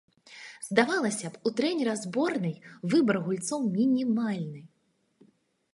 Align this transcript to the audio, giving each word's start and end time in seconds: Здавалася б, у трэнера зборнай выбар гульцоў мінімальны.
Здавалася 0.67 1.27
б, 1.33 1.41
у 1.49 1.51
трэнера 1.59 1.93
зборнай 2.05 2.55
выбар 2.93 3.17
гульцоў 3.27 3.59
мінімальны. 3.79 4.59